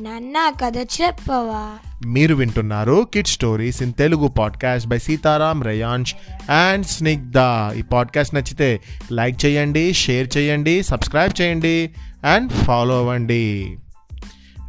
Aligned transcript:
నాన్న 0.00 0.52
కథ 0.62 0.76
చెప్పవా? 0.76 1.78
మీరు 2.06 2.34
వింటున్నారు 2.34 3.06
kid 3.14 3.26
stories 3.26 3.82
in 3.82 3.92
Telugu 3.92 4.28
podcast 4.28 4.88
by 4.88 4.98
Sitaram 4.98 5.62
Rayansh 5.62 6.14
and 6.50 6.86
Snigdha 6.86 7.38
ఈ 7.74 7.82
పాడ్కాస్ట్ 7.82 8.34
నచ్చితే 8.34 8.80
లైక్ 9.12 9.44
చేయండి 9.44 9.92
షేర్ 9.92 10.28
చేయండి 10.36 10.82
సబ్స్క్రైబ్ 10.82 11.40
చేయండి 11.40 11.90
అండ్ 12.24 12.52
ఫాలో 12.52 12.98
అవ్వండి. 12.98 13.78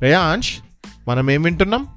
రయాన్ష్ 0.01 0.53
మనం 1.07 1.31
ఏం 1.31 1.41
వింటున్నాం? 1.41 1.87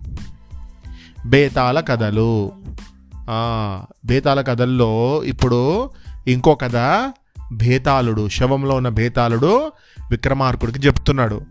బేతాళ 1.27 1.80
కథలు. 1.80 2.53
బేతాల 2.55 3.85
బేతాళ 4.05 4.41
కథల్లో 4.41 5.25
ఇప్పుడు 5.25 5.91
ఇంకో 6.29 6.55
కథ 6.55 7.12
భేతాళుడు 7.53 8.29
శవంలో 8.29 8.75
ఉన్న 8.75 8.89
భేతాళుడు 8.89 9.72
విక్రమార్కుడికి 10.11 10.79
చెప్తున్నాడు. 10.79 11.43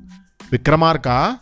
విక్రమార్క 0.52 1.38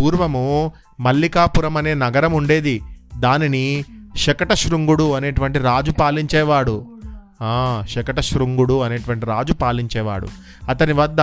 పూర్వము 0.00 0.72
మల్లికాపురం 1.00 1.76
అనే 1.76 1.94
నగరం 1.94 2.32
ఉండేది. 2.32 2.82
దానిని 3.18 3.84
శకట 4.16 4.54
శృంగుడు 4.54 5.12
అనేటువంటి 5.12 5.58
రాజు 5.58 5.90
పాలించేవాడు. 5.90 6.86
శకట 7.88 8.20
శృంగుడు 8.20 8.80
అనేటువంటి 8.82 9.26
రాజు 9.26 9.52
పాలించేవాడు. 9.52 10.28
అతని 10.68 10.92
వద్ద 10.92 11.18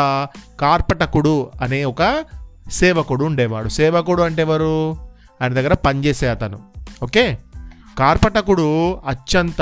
కార్పటకుడు 0.59 1.49
అనే 1.61 1.85
ఒక 1.85 2.23
సేవకుడు 2.71 3.25
ఉండేవాడు. 3.25 3.69
సేవకుడు 3.69 4.21
అంటే 4.21 4.41
ఎవరు? 4.41 4.97
ఆయన 5.41 5.53
దగ్గర 5.53 5.73
పనిచేసే 5.73 6.27
అతను. 6.27 6.59
ఓకే? 7.03 7.37
కార్పటకుడు 7.99 8.93
అత్యంత 9.07 9.61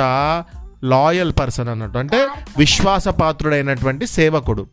లాయల్ 0.84 1.34
పర్సన్ 1.40 1.68
అన్నట్టు. 1.68 1.98
అంటే 1.98 2.28
విశ్వాసపాత్రుడైనటువంటి 2.58 4.08
సేవకుడు. 4.08 4.68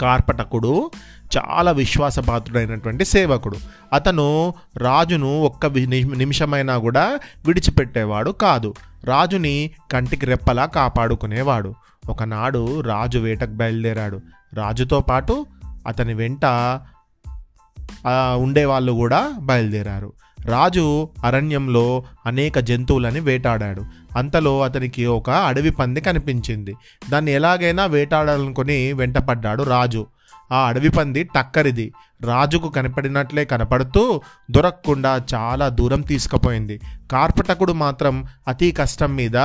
కార్పటకుడు 0.00 0.90
చాలా 1.38 1.70
విశ్వాసపాత్రుడైనటువంటి 1.70 3.04
సేవకుడు. 3.04 3.56
అతను 3.92 4.54
రాజును 4.76 5.42
ఒక్క 5.42 5.66
నిమిషమైనా 5.66 6.78
కూడా 6.78 7.18
విడిచిపెట్టేవాడు 7.46 8.30
కాదు. 8.30 8.74
రాజుని 9.04 9.70
కంటికి 9.92 10.26
రెప్పలా 10.26 10.66
కాపాడుకునేవాడు. 10.66 11.74
ఒకనాడు 12.08 12.80
రాజు 12.80 13.18
వేటకు 13.18 13.50
బయలుదేరాడు. 13.50 14.20
రాజుతో 14.54 15.00
పాటు 15.00 15.46
అతని 15.86 16.14
వెంట 16.14 16.44
ఉండేవాళ్ళు 18.36 18.92
కూడా 18.92 19.32
బయలుదేరారు. 19.38 20.12
రాజు 20.46 21.08
అరణ్యంలో 21.24 22.04
అనేక 22.26 22.58
జంతువులని 22.58 23.20
వేటాడాడు. 23.20 23.84
అంతలో 24.16 24.62
అతనికి 24.62 25.06
ఒక 25.06 25.30
అడవి 25.30 25.70
పంది 25.70 26.00
కనిపించింది. 26.00 26.74
దాన్ని 27.10 27.32
ఎలాగైనా 27.32 27.86
వేటాడాలనుకుని 27.86 28.92
వెంటపడ్డాడు 28.92 29.62
రాజు. 29.62 30.06
ఆ 30.52 30.66
అడవి 30.66 30.88
పంది 30.88 31.22
టక్కరిది. 31.22 31.92
రాజుకు 32.22 32.68
కనపడినట్లే 32.68 33.44
కనపడుతూ 33.44 34.20
దొరకకుండా 34.50 35.22
చాలా 35.34 35.68
దూరం 35.68 36.00
తీసుకుపోయింది. 36.00 36.80
కార్పటకుడు 37.12 37.72
మాత్రం 37.72 38.24
అతి 38.48 38.70
కష్టం 38.70 39.16
మీద 39.16 39.36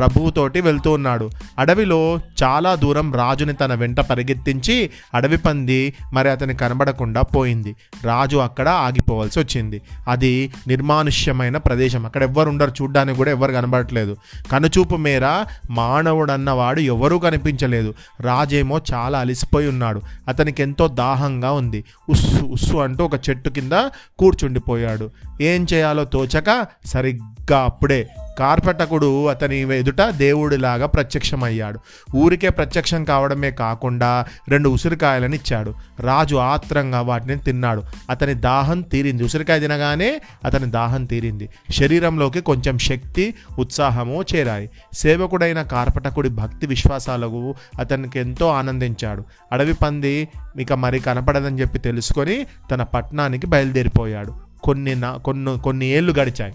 ప్రభువుతోటి 0.00 0.60
వెళ్తూ 0.60 0.92
ఉన్నాడు. 0.92 1.30
అడవిలో 1.58 2.20
చాలా 2.42 2.74
దూరం 2.74 3.14
రాజుని 3.14 3.52
తన 3.52 3.74
వెంట 3.74 4.00
పరిగెత్తించి 4.00 4.90
అడవి 5.14 5.36
పంది 5.36 5.94
మరి 6.12 6.30
అతని 6.30 6.54
కనబడకుండా 6.54 7.22
పోయింది. 7.22 7.76
రాజు 8.04 8.36
అక్కడ 8.36 8.68
ఆగిపోవాల్సి 8.68 9.40
వచ్చింది. 9.40 9.82
అది 10.08 10.52
నిర్మానుష్యమైన 10.68 11.56
ప్రదేశం. 11.56 12.06
అక్కడ 12.06 12.22
ఎవ్వరు 12.22 12.48
ఉండరు. 12.48 12.70
చూడ్డానికి 12.70 13.16
కూడా 13.16 13.30
ఎవరు 13.30 13.52
కనబడట్లేదు. 13.52 14.16
కనుచూపు 14.52 14.96
మేర 14.96 15.44
మానవుడన్నవాడు 15.70 16.80
ఎవరూ 16.80 17.18
కనిపించలేదు. 17.18 17.94
రాజేమో 18.20 18.80
చాలా 18.92 19.18
అలిసిపోయి 19.18 19.68
ఉన్నాడు. 19.68 20.00
అతనికి 20.28 20.62
ఎంతో 20.62 20.88
దాహంగా 20.88 21.52
ఉంది. 21.52 21.84
ఉస్సు 22.08 22.44
ఉస్సు 22.44 22.76
అంటూ 22.76 23.04
ఒక 23.04 23.14
చెట్టు 23.30 23.50
కింద 23.50 23.72
కూర్చుండిపోయాడు. 24.18 25.10
ఏం 25.40 25.66
చేయాలో 25.72 26.04
తోచక 26.04 26.66
సరిగ్గా 26.86 27.60
అప్పుడే 27.60 28.08
కార్పటకుడు 28.40 29.26
అతని 29.26 29.78
ఎదుట 29.78 30.02
దేవుడిలాగా 30.02 30.86
ప్రత్యక్షమయ్యాడు. 30.86 31.78
ఊరికే 32.16 32.48
ప్రత్యక్షం 32.48 33.04
కావడమే 33.04 33.50
కాకుండా 33.50 34.26
రెండు 34.48 34.68
ఉసిరికాయలను 34.68 35.34
ఇచ్చాడు. 35.34 35.74
రాజు 36.00 36.36
ఆత్రంగా 36.36 37.00
వాటిని 37.00 37.36
తిన్నాడు. 37.36 37.82
అతని 38.10 38.34
దాహం 38.34 38.80
తీరింది. 38.80 39.24
ఉసిరికాయ 39.24 39.60
తినగానే 39.60 40.20
అతని 40.44 40.66
దాహం 40.66 41.04
తీరింది. 41.04 41.48
శరీరంలోకి 41.70 42.40
కొంచెం 42.40 42.78
శక్తి 42.78 43.34
ఉత్సాహము 43.58 44.24
చేరాయి. 44.34 44.70
సేవకుడైన 44.92 45.62
కార్పటకుడి 45.62 46.28
భక్తి 46.28 46.66
విశ్వాసాలకు 46.66 47.54
అతనికి 47.78 48.18
ఎంతో 48.18 48.48
ఆనందించాడు. 48.48 49.24
అడవి 49.52 49.74
పంది 49.74 50.28
ఇక 50.60 50.72
మరి 50.72 50.98
కనపడదని 50.98 51.60
చెప్పి 51.60 51.78
తెలుసుకొని 51.78 52.46
తన 52.70 52.82
పట్టణానికి 52.82 53.46
బయలుదేరిపోయాడు. 53.46 54.34
కొన్ని 54.62 54.94
నా 54.94 55.12
కొన్ని 55.12 55.58
కొన్ని 55.58 55.86
ఏళ్ళు 55.86 56.12
గడిచాయి. 56.12 56.52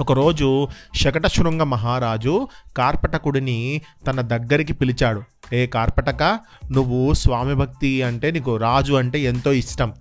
ఒకరోజు 0.00 0.68
శకటశృంగ 0.94 1.62
మహారాజు 1.62 2.48
కార్పటకుడిని 2.76 3.80
తన 4.06 4.20
దగ్గరికి 4.20 4.72
పిలిచాడు. 4.72 5.22
ఏ 5.52 5.66
కార్పటక 5.66 6.38
నువ్వు 6.70 7.12
స్వామి 7.12 7.54
భక్తి 7.54 8.02
అంటే 8.02 8.30
నీకు 8.30 8.56
రాజు 8.56 8.92
అంటే 8.92 9.20
ఎంతో 9.20 9.52
ఇష్టం. 9.52 9.92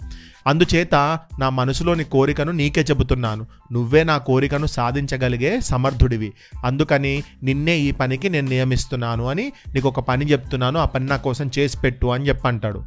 అందుచేత 0.47 0.95
నా 1.39 1.49
మనసులోని 1.49 2.03
కోరికను 2.03 2.51
నీకే 2.51 2.81
చెబుతున్నాను. 2.81 3.45
నువ్వే 3.71 4.03
నా 4.03 4.17
కోరికను 4.17 4.65
సాధించగలిగే 4.65 5.61
సమర్థుడివి. 5.61 6.33
అందుకని 6.65 7.23
నిన్నే 7.43 7.77
ఈ 7.77 7.91
పనికి 7.91 8.29
నేను 8.29 8.49
నియమిస్తున్నాను 8.49 9.25
అని 9.25 9.51
నీకు 9.73 9.87
ఒక 9.87 9.99
పని 9.99 10.25
చెప్తున్నాను. 10.25 10.79
ఆ 10.79 10.85
పని 10.85 11.05
నా 11.05 11.17
కోసం 11.17 11.51
చేసి 11.59 11.77
పెట్టు 11.79 12.07
అని 12.07 12.27
చెప్పంటాడు. 12.27 12.83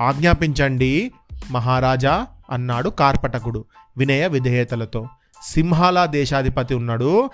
ఆజ్ఞాపించండి 0.00 1.12
మహారాజా 1.50 2.26
అన్నాడు 2.50 2.88
కార్పటకుడు 2.88 3.64
వినయ 3.96 4.28
విధేయతలతో. 4.28 5.08
సింహాల 5.52 6.06
దేశాధిపతి 6.06 6.74
ఉన్నాడు. 6.74 7.30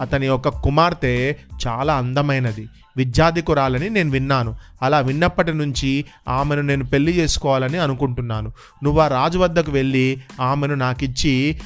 అతని 0.00 0.26
యొక్క 0.26 0.48
కుమార్తె 0.48 1.34
చాలా 1.66 1.94
అందమైనది. 1.94 2.68
విద్యాధికురాలని 2.96 3.90
నేను 3.90 4.10
విన్నాను. 4.10 4.54
అలా 4.82 5.00
విన్నప్పటి 5.00 5.52
నుంచి 5.52 6.04
ఆమెను 6.28 6.62
నేను 6.62 6.84
పెళ్ళి 6.84 7.12
చేసుకోవాలని 7.12 7.78
అనుకుంటున్నాను. 7.78 8.52
నువ్వు 8.84 9.00
ఆ 9.00 9.08
రాజు 9.08 9.38
వద్దకు 9.38 9.72
వెళ్ళి 9.72 10.20
ఆమెను 10.40 10.74
నాకిచ్చి 10.74 11.60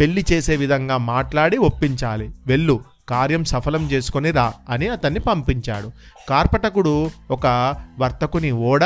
పెళ్ళి 0.00 0.24
చేసే 0.32 0.56
విధంగా 0.56 0.96
మాట్లాడి 0.96 1.56
ఒప్పించాలి. 1.56 2.30
వెళ్ళు 2.46 2.80
కార్యం 3.08 3.44
సఫలం 3.44 3.90
చేసుకొని 3.90 4.30
రా 4.30 4.52
అని 4.70 4.88
అతన్ని 4.88 5.20
పంపించాడు. 5.20 5.92
కార్పటకుడు 6.28 7.10
ఒక 7.30 7.76
వర్తకుని 7.98 8.52
ఓడ 8.52 8.84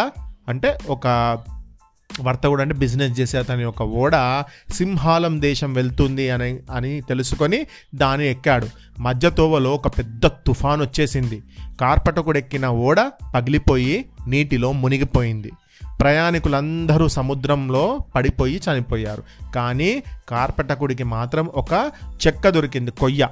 అంటే 0.49 0.79
ఒక 0.89 1.39
వర్తకుడు 2.21 2.63
అంటే 2.63 2.75
బిజినెస్ 2.75 3.21
చేసే 3.21 3.39
అతని 3.39 3.63
యొక్క 3.63 3.83
ఓడ 3.83 4.13
సింహాలం 4.73 5.43
దేశం 5.43 5.73
వెళ్తుంది 5.73 6.31
అని 6.31 6.59
అని 6.71 7.01
తెలుసుకొని 7.01 7.67
దాని 7.95 8.29
ఎక్కాడు. 8.29 8.69
మధ్య 9.01 9.31
తోవలో 9.31 9.75
ఒక 9.75 9.99
పెద్ద 9.99 10.27
తుఫాన్ 10.27 10.81
వచ్చేసింది. 10.81 11.43
కార్పటకుడు 11.81 12.39
ఎక్కిన 12.39 12.69
ఓడ 12.69 13.01
పగిలిపోయి 13.35 14.05
నీటిలో 14.27 14.73
మునిగిపోయింది. 14.73 15.53
ప్రయాణికులందరూ 16.01 17.09
సముద్రంలో 17.09 18.05
పడిపోయి 18.15 18.57
చనిపోయారు. 18.57 19.23
కానీ 19.55 20.03
కార్పటకుడికి 20.29 21.05
మాత్రం 21.05 21.47
ఒక 21.47 21.93
చెక్క 22.27 22.49
దొరికింది 22.49 22.91
కొయ్య. 22.91 23.29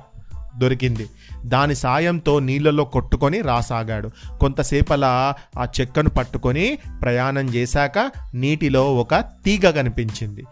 దొరికింది. 0.59 1.06
దాని 1.44 1.75
సాయంతో 1.75 2.38
నీళ్ళలో 2.38 2.84
కొట్టుకొని 2.84 3.41
రాసాగాడు. 3.41 4.11
కొంతసేపలా 4.41 5.34
ఆ 5.59 5.66
చెక్కను 5.81 6.11
పట్టుకొని 6.11 6.78
ప్రయాణం 7.03 7.49
చేశాక 7.49 8.11
నీటిలో 8.34 8.97
ఒక 8.97 9.15
తీగ 9.15 9.71
కనిపించింది. 9.71 10.44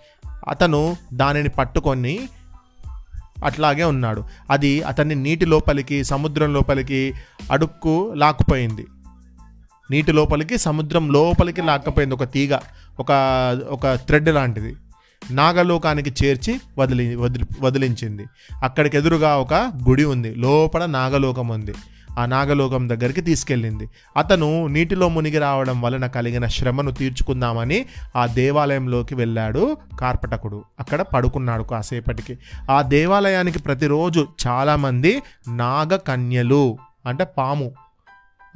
అతను 0.48 0.96
దానిని 1.14 1.48
పట్టుకొని 1.48 2.28
అట్లాగే 3.44 3.84
ఉన్నాడు. 3.84 4.24
అది 4.50 4.82
అతన్ని 4.82 5.14
నీటి 5.14 5.44
లోపలికి 5.44 6.04
సముద్రం 6.04 6.52
లోపలికి 6.52 7.14
అడుక్కు 7.52 8.12
లాక్కుపోయింది. 8.16 8.86
నీటి 9.90 10.12
లోపలికి 10.12 10.58
సముద్రం 10.58 11.12
లోపలికి 11.12 11.62
లాక్కపోయింది 11.62 12.14
ఒక 12.14 12.32
తీగ. 12.32 12.58
ఒక 13.00 13.12
ఒక 13.70 13.94
థ్రెడ్ 13.94 14.28
లాంటిది. 14.28 14.76
నాగలోకానికి 15.30 16.24
చేర్చి 16.24 16.60
వదిలి 16.78 17.14
వదిలి 17.14 17.44
వదిలించింది. 17.60 18.26
అక్కడికి 18.62 18.96
ఎదురుగా 18.96 19.36
ఒక 19.36 19.54
గుడి 19.88 20.04
ఉంది. 20.04 20.34
లోపల 20.34 20.86
నాగలోకం 20.86 21.48
ఉంది. 21.48 21.74
ఆ 22.18 22.26
నాగలోకం 22.26 22.88
దగ్గరికి 22.88 23.20
తీసుకెళ్ళింది. 23.20 23.90
అతను 24.16 24.66
నీటిలో 24.66 25.08
మునిగి 25.08 25.38
రావడం 25.38 25.80
వలన 25.80 26.06
కలిగిన 26.06 26.46
శ్రమను 26.46 26.90
తీర్చుకుందామని 26.90 27.86
ఆ 28.16 28.26
దేవాలయంలోకి 28.26 29.14
వెళ్ళాడు 29.14 29.76
కార్పటకుడు. 30.00 30.64
అక్కడ 30.80 31.02
పడుకున్నాడు 31.02 31.62
కాసేపటికి. 31.62 32.38
ఆ 32.70 32.82
దేవాలయానికి 32.82 33.58
ప్రతిరోజు 33.58 34.28
చాలామంది 34.46 35.22
నాగకన్యలు 35.48 36.78
అంటే 37.06 37.26
పాము 37.38 37.72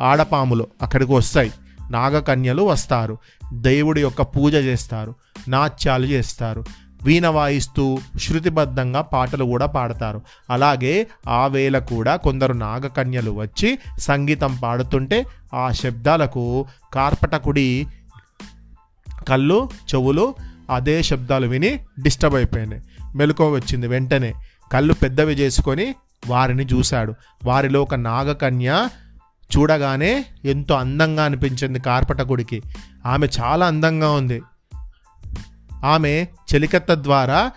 ఆడపాములు 0.00 0.66
అక్కడికి 0.82 1.12
వస్తాయి. 1.12 1.52
నాగకన్యలు 1.92 2.62
వస్తారు. 2.62 3.18
దేవుడి 3.52 4.00
యొక్క 4.00 4.22
పూజ 4.22 4.54
చేస్తారు. 4.54 5.14
నాట్యాలు 5.48 6.06
చేస్తారు. 6.06 6.64
వీణ 7.02 7.28
వాయిస్తూ 7.28 7.98
శృతిబద్ధంగా 8.18 9.00
పాటలు 9.00 9.44
కూడా 9.44 9.66
పాడతారు. 9.66 10.20
అలాగే 10.50 11.06
ఆ 11.28 11.46
వేళ 11.46 11.78
కూడా 11.78 12.16
కొందరు 12.16 12.52
నాగకన్యలు 12.52 13.30
వచ్చి 13.30 13.78
సంగీతం 13.98 14.58
పాడుతుంటే 14.62 15.26
ఆ 15.54 15.70
శబ్దాలకు 15.70 16.66
కార్పటకుడి 16.94 17.86
కళ్ళు 19.28 19.68
చెవులు 19.94 20.34
అదే 20.70 21.02
శబ్దాలు 21.02 21.46
విని 21.46 21.80
డిస్టర్బ్ 22.02 22.36
అయిపోయినాయి 22.36 22.82
మెలకువ 23.14 23.48
వచ్చింది 23.48 23.86
వెంటనే. 23.86 24.34
కళ్ళు 24.72 24.94
పెద్దవి 24.94 25.34
చేసుకొని 25.34 25.94
వారిని 26.28 26.64
చూశాడు. 26.64 27.14
వారిలో 27.44 27.82
ఒక 27.82 27.94
నాగకన్య 27.94 28.88
చూడగానే 29.56 30.24
ఎంతో 30.44 30.74
అందంగా 30.74 31.24
అనిపించింది 31.24 31.80
కార్పటకుడికి 31.80 32.62
ఆమె 33.06 33.28
చాలా 33.40 33.66
అందంగా 33.66 34.10
ఉంది. 34.10 34.42
ఆమె 35.84 36.26
చెలికత్త 36.54 36.94
ద్వారా 36.94 37.52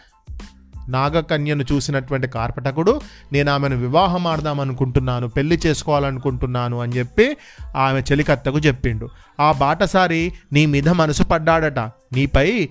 నాగకన్యను 0.90 1.66
చూసినటువంటి 1.72 2.28
కార్పటకుడు 2.28 3.02
నేను 3.34 3.52
ఆమెను 3.52 3.76
వివాహం 3.76 4.28
ఆడదాం 4.28 4.60
అనుకుంటున్నాను 4.60 5.28
పెళ్ళి 5.28 5.60
చేసుకోవాలనుకుంటున్నాను 5.66 6.82
అని 6.82 6.94
చెప్పి 6.94 7.38
ఆమె 7.76 8.00
చెలికత్తకు 8.00 8.60
చెప్పిండు. 8.60 9.10
ఆ 9.40 9.52
బాటసారి 9.52 10.34
నీ 10.54 10.66
మీద 10.66 10.90
మనసు 10.90 11.24
పడ్డాడట 11.24 11.80
నీపై 12.14 12.70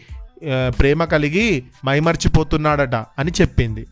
ప్రేమ 0.69 1.05
కలిగి 1.05 1.65
మైమర్చిపోతున్నాడట 1.87 2.95
అని 2.95 3.33
చెప్పింది. 3.41 3.87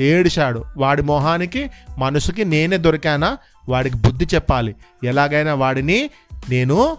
ఏడిశాడు. 0.00 0.64
వాడి 0.76 1.02
మొహానికి 1.02 1.70
మనసుకి 1.98 2.44
నేనే 2.44 2.76
దొరికానా? 2.76 3.38
వాడికి 3.70 3.96
బుద్ధి 3.96 4.26
చెప్పాలి. 4.34 4.74
ఎలాగైనా 5.04 5.54
వాడిని 5.54 6.10
నేను 6.50 6.96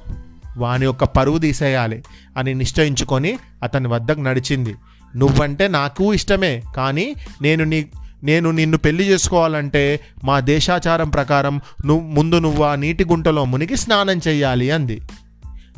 వాని 0.57 0.85
యొక్క 0.85 1.03
పరువు 1.03 1.38
తీసేయాలి 1.38 2.03
అని 2.38 2.53
నిశ్చయించుకొని 2.53 3.39
అతని 3.63 3.88
వద్దకు 3.88 4.21
నడిచింది. 4.21 4.75
నువ్వంటే 5.15 5.68
నాకు 5.68 6.13
ఇష్టమే 6.13 6.63
కానీ 6.77 7.15
నేను 7.41 7.63
నీ 7.63 7.85
నేను 8.23 8.51
నిన్ను 8.51 8.77
పెళ్ళి 8.77 9.03
చేసుకోవాలంటే 9.03 10.00
మా 10.23 10.39
దేశాచారం 10.39 11.09
ప్రకారం 11.09 11.62
నువ్వు 11.85 12.07
ముందు 12.07 12.39
నువ్వు 12.39 12.63
ఆ 12.63 12.75
నీటి 12.75 13.06
గుంటలో 13.06 13.45
మునిగి 13.45 13.77
స్నానం 13.77 14.21
చేయాలి 14.27 14.71
అంది. 14.71 15.01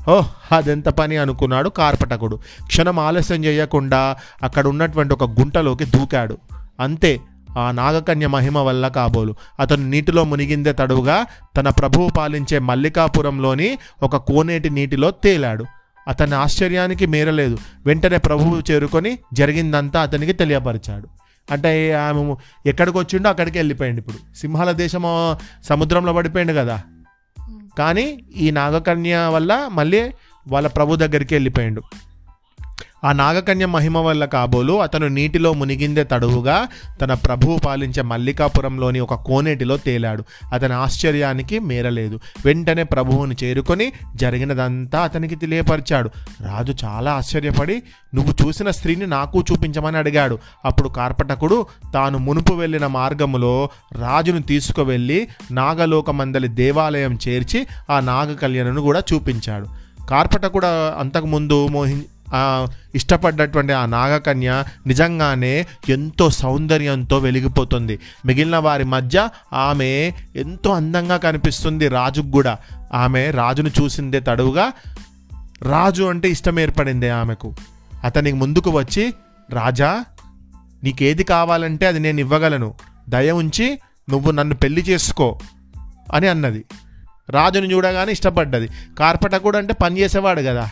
ఓహ్ 0.09 0.53
అదెంత 0.53 0.89
పని 0.89 1.17
అనుకున్నాడు 1.17 1.69
కార్పటకుడు. 1.69 2.39
క్షణం 2.65 2.99
ఆలస్యం 2.99 3.45
చేయకుండా 3.45 4.17
అక్కడ 4.43 4.67
ఉన్నటువంటి 4.67 5.13
ఒక 5.13 5.23
గుంటలోకి 5.23 5.85
దూకాడు. 5.85 6.37
అంతే 6.79 7.19
ఆ 7.57 7.71
నాగకన్య 7.71 8.27
మహిమ 8.27 8.57
వల్ల 8.57 8.87
కాబోలు. 8.87 9.35
అతను 9.59 9.89
నీటిలో 9.89 10.23
మునిగిందే 10.23 10.73
తడువుగా 10.73 11.25
తన 11.57 11.69
ప్రభువు 11.69 12.09
పాలించే 12.09 12.59
మల్లికాపురంలోని 12.59 13.77
ఒక 14.03 14.15
కోనేటి 14.15 14.69
నీటిలో 14.69 15.11
తేలాడు. 15.11 15.65
అతని 16.07 16.35
ఆశ్చర్యానికి 16.35 17.05
మేరలేదు. 17.05 17.57
వెంటనే 17.85 18.17
ప్రభువు 18.17 18.71
చేరుకొని 18.71 19.19
జరిగిందంతా 19.33 20.01
అతనికి 20.01 20.33
తెలియపరిచాడు. 20.33 21.07
అంటే 21.51 21.93
ఆమె 21.93 22.35
ఎక్కడికి 22.65 22.97
వచ్చిండో 22.97 23.29
అక్కడికి 23.29 23.57
వెళ్ళిపోయింది 23.57 23.99
ఇప్పుడు. 23.99 24.37
సింహాల 24.37 24.71
దేశం 24.71 25.03
సముద్రంలో 25.63 26.13
పడిపోయింది 26.13 26.53
కదా. 26.53 26.81
కానీ 27.77 28.19
ఈ 28.37 28.51
నాగకన్య 28.51 29.29
వల్ల 29.33 29.69
మళ్ళీ 29.71 30.11
వాళ్ళ 30.47 30.67
ప్రభు 30.67 30.95
దగ్గరికి 30.95 31.35
వెళ్ళిపోయిండు. 31.35 31.81
ఆ 33.03 33.11
నాగకన్య 33.11 33.65
మహిమ 33.65 33.97
వల్ల 33.97 34.25
కాబోలు 34.25 34.81
అతను 34.81 35.07
నీటిలో 35.07 35.53
మునిగిందే 35.53 36.03
తడువుగా 36.03 36.67
తన 37.01 37.13
ప్రభువు 37.13 37.57
పాలించే 37.57 38.01
మల్లికాపురంలోని 38.01 38.99
ఒక 38.99 39.13
కోనేటిలో 39.13 39.77
తేలాడు. 39.77 40.23
అతని 40.53 40.73
ఆశ్చర్యానికి 40.73 41.59
మేరలేదు. 41.59 42.19
వెంటనే 42.45 42.83
ప్రభువుని 42.83 43.35
చేరుకొని 43.43 43.93
జరిగినదంతా 44.15 45.01
అతనికి 45.01 45.35
తెలియపరిచాడు. 45.35 46.09
రాజు 46.41 46.75
చాలా 46.85 47.13
ఆశ్చర్యపడి 47.13 47.83
నువ్వు 48.15 48.33
చూసిన 48.45 48.71
స్త్రీని 48.71 49.07
నాకు 49.07 49.43
చూపించమని 49.51 49.97
అడిగాడు. 49.97 50.39
అప్పుడు 50.65 50.89
కార్పటకుడు 50.89 51.65
తాను 51.93 52.17
మునుపు 52.17 52.53
వెళ్ళిన 52.53 52.87
మార్గములో 52.87 53.69
రాజును 53.99 54.41
తీసుకువెళ్ళి 54.41 55.27
నాగలోకమందలి 55.51 56.47
దేవాలయం 56.47 57.19
చేర్చి 57.27 57.67
ఆ 57.89 57.99
నాగ 57.99 58.33
కళ్యాణను 58.33 58.81
కూడా 58.81 59.03
చూపించాడు. 59.13 59.67
కార్పటకుడు 60.07 60.65
అంతకుముందు 60.99 61.67
మోహి 61.67 62.01
ఇష్టపడ్డటువంటి 62.95 63.73
ఆ 63.73 63.85
నాగకన్య 63.85 64.63
నిజంగానే 64.87 65.65
ఎంతో 65.89 66.29
సౌందర్యంతో 66.29 67.17
వెలిగిపోతుంది. 67.17 67.99
మిగిలిన 68.25 68.57
వారి 68.57 68.83
మధ్య 68.83 69.29
ఆమె 69.53 70.11
ఎంతో 70.35 70.73
అందంగా 70.73 71.17
కనిపిస్తుంది 71.17 71.87
రాజుకు 71.87 72.31
కూడా. 72.31 72.57
ఆమె 72.93 73.31
రాజును 73.31 73.71
చూసిందే 73.81 74.19
తడువుగా 74.19 74.71
రాజు 75.61 76.03
అంటే 76.03 76.29
ఇష్టం 76.29 76.59
ఏర్పడింది 76.59 77.09
ఆమెకు. 77.09 77.55
అతనికి 78.03 78.37
ముందుకు 78.37 78.69
వచ్చి 78.69 79.13
రాజా 79.49 80.05
నీకేది 80.83 81.23
కావాలంటే 81.23 81.85
అది 81.85 81.99
నేను 81.99 82.19
ఇవ్వగలను. 82.19 82.73
దయ 83.09 83.31
ఉంచి 83.31 83.79
నువ్వు 84.09 84.31
నన్ను 84.31 84.55
పెళ్ళి 84.55 84.81
చేసుకో 84.81 85.39
అని 86.13 86.27
అన్నది. 86.27 86.65
రాజుని 87.29 87.73
చూడగానే 87.73 88.11
ఇష్టపడ్డది. 88.11 88.69
కార్పట 88.99 89.35
కూడా 89.35 89.59
అంటే 89.59 89.73
పని 89.73 89.99
చేసేవాడు 89.99 90.41
కదా. 90.41 90.69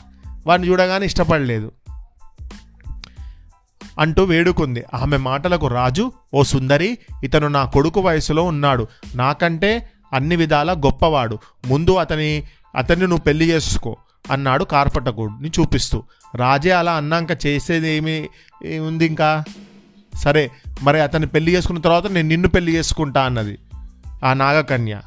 వాడిని 0.48 0.70
చూడగానే 0.70 1.06
ఇష్టపడలేదు. 1.06 1.72
అంటూ 4.00 4.24
వేడుకుంది. 4.24 4.84
ఆమె 4.94 5.18
మాటలకు 5.18 5.68
రాజు 5.68 6.12
ఓ 6.34 6.44
సుందరి 6.44 6.98
ఇతను 7.24 7.48
నా 7.48 7.66
కొడుకు 7.66 8.02
వయసులో 8.02 8.44
ఉన్నాడు. 8.44 8.88
నాకంటే 9.16 9.92
అన్ని 10.14 10.36
విధాల 10.36 10.74
గొప్పవాడు. 10.74 11.38
ముందు 11.66 11.96
అతని 11.96 12.44
అతన్ని 12.76 13.08
నువ్వు 13.08 13.24
పెళ్ళి 13.24 13.52
చేసుకో 13.52 13.98
అన్నాడు 14.32 14.64
కార్పటకుడిని 14.64 15.50
చూపిస్తూ. 15.50 16.04
రాజే 16.36 16.72
అలా 16.72 16.94
అన్నాక 16.94 17.46
చేసేది 17.46 17.90
ఏమి 17.90 18.30
ఉంది 18.80 19.06
ఇంకా? 19.06 19.44
సరే 20.16 20.52
మరి 20.84 21.02
అతన్ని 21.02 21.28
పెళ్ళి 21.28 21.56
చేసుకున్న 21.56 21.82
తర్వాత 21.82 22.08
నేను 22.08 22.28
నిన్ను 22.28 22.48
పెళ్ళి 22.48 22.76
చేసుకుంటా 22.76 23.24
అన్నది 23.24 23.60
ఆ 24.26 24.34
నాగకన్య. 24.34 25.02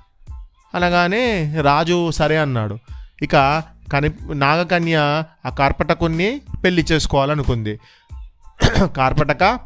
అనగానే 0.75 1.55
రాజు 1.61 2.11
సరే 2.11 2.37
అన్నాడు. 2.37 2.79
ఇక 3.23 3.63
కానీ 3.93 4.11
నాగకన్య 4.35 5.25
ఆ 5.47 5.49
కార్పటకుని 5.49 6.41
పెళ్ళి 6.65 6.87
చేసుకోవాలనుకుంది. 6.93 7.81
కార్పటక 8.97 9.59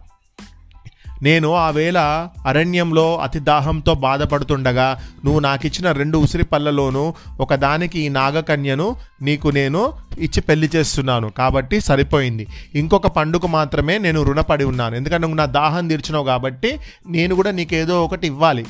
నేను 1.23 1.55
ఆ 1.55 1.70
వేళ 1.70 1.99
అరణ్యంలో 2.47 3.17
అతి 3.17 3.38
దాహంతో 3.38 3.94
బాధపడుతుండగా 3.94 5.00
నువ్వు 5.25 5.41
నాకిచ్చిన 5.41 5.93
రెండు 5.93 6.19
ఉసిరి 6.19 6.44
పళ్ళలోనూ 6.44 7.15
ఒకదానికి 7.41 8.00
ఈ 8.00 8.09
నాగకన్యను 8.09 8.97
నీకు 9.23 9.49
నేను 9.49 9.93
ఇచ్చి 10.19 10.41
పెళ్ళి 10.41 10.70
చేస్తున్నాను. 10.76 11.29
కాబట్టి 11.29 11.81
సరిపోయింది. 11.81 12.47
ఇంకొక 12.75 13.06
పండుగ 13.06 13.47
మాత్రమే 13.47 13.99
నేను 13.99 14.23
రుణపడి 14.23 14.65
ఉన్నాను. 14.65 14.94
ఎందుకంటే 14.94 15.23
నువ్వు 15.23 15.37
నా 15.37 15.47
దాహం 15.47 15.88
తీర్చినావు 15.88 16.25
కాబట్టి 16.25 16.81
నేను 17.09 17.35
కూడా 17.35 17.50
నీకేదో 17.50 18.05
ఒకటి 18.05 18.26
ఇవ్వాలి. 18.26 18.67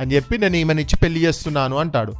అని 0.00 0.14
చెప్పి 0.14 0.38
నేను 0.38 0.56
ఈమెను 0.56 0.80
ఇచ్చి 0.80 0.96
పెళ్ళి 0.96 1.20
చేస్తున్నాను 1.20 1.76
అంటాడు. 1.76 2.14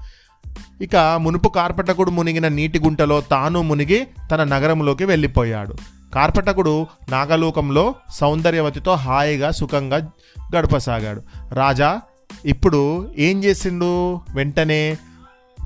ఇక 0.81 0.97
మునుపు 0.97 1.49
కార్పటకుడు 1.49 2.11
మునిగిన 2.11 2.49
నీటి 2.49 2.79
గుంటలో 2.79 3.21
తాను 3.21 3.63
మునిగి 3.63 4.07
తన 4.33 4.45
నగరంలోకి 4.45 5.05
వెళ్ళిపోయాడు. 5.05 5.75
కార్పటకుడు 6.15 6.87
నాగలోకంలో 7.11 7.95
సౌందర్యవతితో 8.15 8.95
హాయిగా 8.95 9.51
సుఖంగా 9.51 10.11
గడపసాగాడు. 10.57 11.23
రాజా 11.53 12.01
ఇప్పుడు 12.45 13.13
ఏం 13.19 13.45
చేసిండు? 13.45 14.21
వెంటనే 14.35 14.97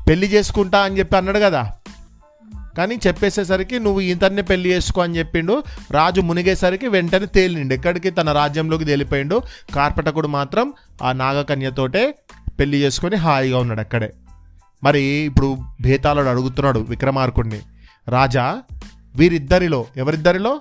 పెళ్ళి 0.09 0.27
చేసుకుంటా 0.27 0.79
అని 0.79 0.99
చెప్పి 0.99 1.17
అన్నాడు 1.17 1.39
కదా. 1.39 1.73
కానీ 2.79 2.99
చెప్పేసేసరికి 3.07 3.79
నువ్వు 3.79 4.01
ఇతన్ని 4.01 4.43
పెళ్ళి 4.43 4.71
చేసుకో 4.71 5.03
అని 5.03 5.19
చెప్పిండు. 5.19 5.63
రాజు 5.91 6.21
మునిగేసరికి 6.21 6.89
వెంటనే 6.89 7.27
తేలిండు. 7.27 7.75
ఎక్కడికి? 7.75 8.11
తన 8.11 8.33
రాజ్యంలోకి 8.33 8.85
తేలిపోయిండు. 8.85 9.43
కార్పటకుడు 9.75 10.29
మాత్రం 10.29 10.73
ఆ 11.03 11.13
నాగకన్యతోటే 11.13 12.15
పెళ్ళి 12.61 12.79
చేసుకొని 12.79 13.17
హాయిగా 13.17 13.59
ఉన్నాడు 13.59 13.81
అక్కడే. 13.81 14.13
మరి 14.85 15.01
ఇప్పుడు 15.01 15.59
భేతాళుడు 15.81 16.29
అడుగుతున్నాడు 16.29 16.81
విక్రమార్కుడిని 16.81 17.61
రాజా 18.09 18.63
వీరిద్దరిలో 19.17 19.87
ఎవరిద్దరిలో? 19.97 20.61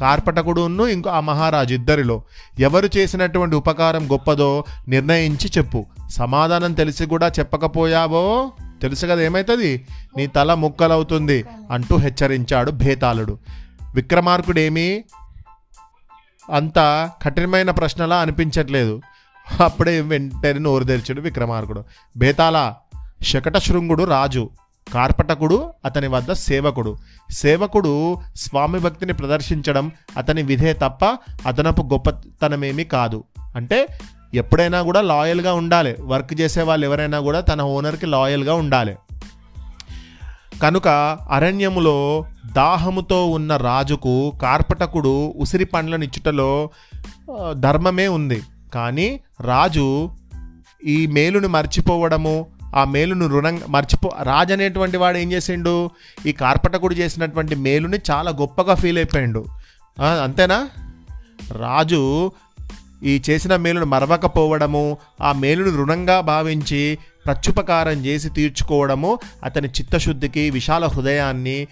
కార్పటకుడును 0.00 0.86
ఇంకో 0.86 1.10
ఆ 1.10 1.20
మహారాజు 1.20 1.74
ఇద్దరిలో 1.74 2.22
ఎవరు 2.58 2.88
చేసినటువంటి 2.96 3.56
ఉపకారం 3.56 4.12
గొప్పదో 4.12 4.64
నిర్ణయించి 4.88 5.50
చెప్పు. 5.58 5.86
సమాధానం 6.10 6.72
తెలిసి 6.72 7.06
కూడా 7.06 7.28
చెప్పకపోయావో? 7.28 8.52
తెలుసు 8.82 9.06
కదా 9.06 9.22
ఏమవుతుంది 9.22 9.86
నీ 10.16 10.26
తల 10.26 10.54
ముక్కలవుతుంది 10.54 11.44
అంటూ 11.70 11.96
హెచ్చరించాడు 11.96 12.70
భేతాళుడు 12.70 13.38
విక్రమార్కుడేమీ 13.94 15.04
అంత 16.50 17.10
కఠినమైన 17.22 17.70
ప్రశ్నలా 17.70 18.16
అనిపించట్లేదు. 18.16 19.02
అప్పుడే 19.60 20.00
వెంటనే 20.00 20.52
నోరు 20.52 20.84
తెరిచాడు 20.84 21.20
విక్రమార్కుడు. 21.20 21.84
బేతాళ 22.16 22.74
శకటశృంగుడు 23.22 24.04
రాజు 24.04 24.50
కార్పటకుడు 24.94 25.72
అతని 25.84 26.06
వద్ద 26.06 26.32
సేవకుడు. 26.32 26.96
సేవకుడు 27.30 28.16
స్వామి 28.36 28.78
భక్తిని 28.78 29.12
ప్రదర్శించడం 29.12 29.92
అతని 30.16 30.42
విధే 30.42 30.72
తప్ప 30.72 31.04
అదనపు 31.46 31.82
గొప్పతనమేమీ 31.82 32.84
కాదు. 32.84 33.24
అంటే 33.56 33.86
ఎప్పుడైనా 34.34 34.82
కూడా 34.82 35.00
లాయల్గా 35.00 35.54
ఉండాలి. 35.54 35.96
వర్క్ 36.00 36.40
చేసే 36.40 36.62
వాళ్ళు 36.62 36.86
ఎవరైనా 36.86 37.20
కూడా 37.20 37.40
తన 37.40 37.62
ఓనర్కి 37.62 38.06
లాయల్గా 38.06 38.54
ఉండాలి. 38.54 38.96
కనుక 40.62 40.88
అరణ్యములో 41.30 42.24
దాహముతో 42.52 43.30
ఉన్న 43.30 43.56
రాజుకు 43.56 44.32
కార్పటకుడు 44.42 45.34
ఉసిరి 45.36 45.64
పండ్లను 45.64 46.04
ఇచ్చుటలో 46.04 46.70
ధర్మమే 47.52 48.08
ఉంది. 48.08 48.42
కానీ 48.74 49.20
రాజు 49.40 50.10
ఈ 50.84 51.06
మేలుని 51.06 51.46
మర్చిపోవడము 51.46 52.46
ఆ 52.78 52.84
మేలును 52.84 53.26
రుణంగా 53.26 53.66
మర్చిపో 53.68 54.10
రాజు 54.22 54.52
అనేటువంటి 54.52 54.96
వాడు 54.96 55.18
ఏం 55.18 55.32
చేసిండు? 55.32 55.90
ఈ 56.26 56.32
కార్పటకుడు 56.32 56.94
చేసినటువంటి 56.94 57.54
మేలుని 57.54 57.98
చాలా 58.10 58.30
గొప్పగా 58.30 58.74
ఫీల్ 58.74 58.98
అయిపోయిండు. 58.98 59.44
అంతేనా? 60.22 60.68
రాజు 61.52 62.32
ఈ 63.02 63.22
చేసిన 63.30 63.56
మేలును 63.56 63.86
మరవకపోవడము 63.86 64.98
ఆ 65.20 65.32
మేలును 65.32 65.76
రుణంగా 65.76 66.20
భావించి 66.20 66.98
ప్రత్యుపకారం 67.26 68.04
చేసి 68.06 68.28
తీర్చుకోవడము 68.28 69.18
అతని 69.44 69.68
చిత్తశుద్ధికి 69.68 70.50
విశాల 70.50 70.86
హృదయాన్ని 70.86 71.66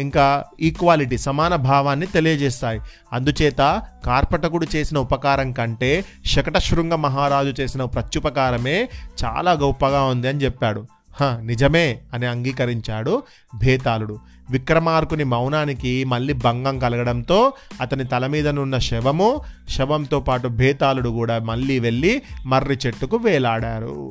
ఇంకా 0.00 0.44
ఈక్వాలిటీ 0.60 1.18
సమాన 1.18 1.56
భావాన్ని 1.56 2.06
తెలియజేస్తాయి. 2.06 2.80
అందుచేత 3.12 3.82
కార్పటకుడు 4.06 4.66
చేసిన 4.76 4.98
ఉపకారం 4.98 5.52
కంటే 5.52 6.04
శకటశృంగ 6.26 6.94
మహారాజు 6.94 7.54
చేసిన 7.60 7.84
ప్రత్యుపకారమే 7.84 8.88
చాలా 9.24 9.52
గొప్పగా 9.52 10.02
ఉంది 10.02 10.28
అని 10.28 10.38
చెప్పాడు. 10.38 10.86
"హ, 11.20 11.24
నిజమే 11.40 11.98
అని 12.14 12.26
అంగీకరించాడు 12.26 13.22
భేతాళుడు. 13.54 14.18
విక్రమార్కుని 14.50 15.24
మౌనానికి 15.24 16.04
మళ్ళీ 16.04 16.32
భంగం 16.32 16.78
కలగడంతో 16.78 17.52
అతని 17.80 18.04
తల 18.04 18.26
మీదనున్న 18.26 18.78
శవము 18.78 19.40
శవంతో 19.68 20.20
పాటు 20.20 20.48
భేతాళుడు 20.48 21.10
కూడా 21.10 21.38
మళ్ళీ 21.38 21.78
వెళ్ళి 21.78 22.22
మర్రి 22.46 22.78
చెట్టుకు 22.86 23.16
వేలాడారు. 23.16 24.10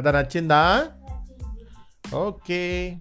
కథ 0.00 0.08
నచ్చిందా? 0.08 0.90
ఓకే. 2.14 2.96